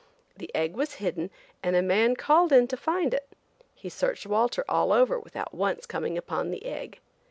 The 0.35 0.49
egg 0.55 0.75
was 0.75 0.95
hidden 0.95 1.29
and 1.61 1.75
a 1.75 1.83
man 1.83 2.15
called 2.15 2.51
in 2.51 2.67
to 2.69 2.75
find 2.75 3.13
it. 3.13 3.29
He 3.75 3.87
searched 3.87 4.25
Walter 4.25 4.65
all 4.67 4.91
over 4.91 5.19
without 5.19 5.53
once 5.53 5.85
coming 5.85 6.17
upon 6.17 6.49
the 6.49 6.65
egg. 6.65 6.97